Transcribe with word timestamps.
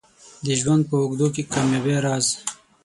د 0.45 0.47
ژوند 0.59 0.83
په 0.89 0.95
اوږدو 1.01 1.27
کې 1.33 1.43
د 1.45 1.49
کامیابۍ 1.53 1.97
راز 2.05 2.27